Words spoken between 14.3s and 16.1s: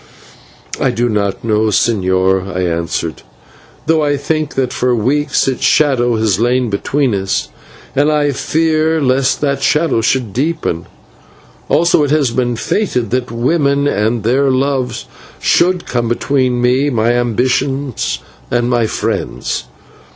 loves should come